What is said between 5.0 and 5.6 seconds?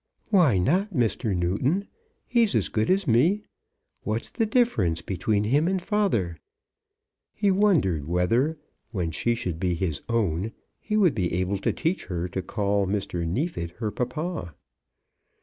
between